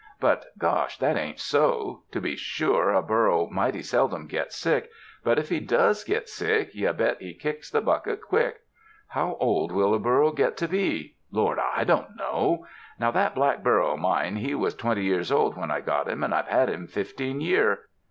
[0.19, 2.01] But, gosh, that ain't so.
[2.09, 4.89] To be sure, a burro mighty seldom gets sick,
[5.23, 8.61] but if he does git sick, you bet he kicks the bucket quick.
[9.09, 11.17] How old will a burro git to be?
[11.31, 12.65] Lord, I don't know.
[12.99, 15.91] Now that black burro of mine, he was twenty years old 17 UNDER THE SKY
[15.91, 17.79] IN CALIFORNIA when I got him and I've had him fifteen year.